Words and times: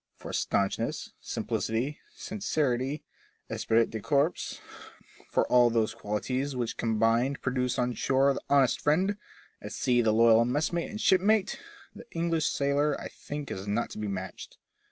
For 0.15 0.33
staunchness, 0.33 1.13
simplicity, 1.19 1.99
sincerity, 2.15 3.03
esprit 3.51 3.91
de 3.91 3.99
corps, 3.99 4.59
for 5.29 5.45
all 5.45 5.69
those 5.69 5.93
qualities 5.93 6.55
which 6.55 6.75
combined 6.75 7.39
produce 7.43 7.77
on 7.77 7.93
shore 7.93 8.33
the 8.33 8.41
honest 8.49 8.81
friend, 8.81 9.15
at 9.61 9.73
sea 9.73 10.01
the 10.01 10.11
loyal 10.11 10.43
messmate 10.43 10.89
and 10.89 10.99
shipmate, 10.99 11.59
the 11.93 12.07
English 12.13 12.47
sailor 12.47 12.99
I 12.99 13.09
think 13.09 13.51
is 13.51 13.67
not 13.67 13.91
to 13.91 13.99
be 13.99 14.07
matched. 14.07 14.57